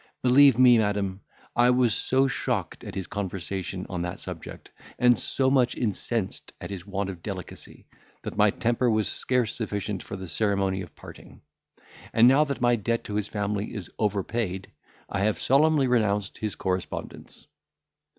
[0.23, 1.21] Believe me, madam,
[1.55, 6.71] I was so shocked at his conversation on that subject, and so much incensed at
[6.71, 7.85] his want of delicacy,
[8.23, 11.41] that my temper was scarce sufficient for the ceremony of parting.
[12.13, 14.71] And, now that my debt to his family is over paid,
[15.07, 17.45] I have solemnly renounced his correspondence."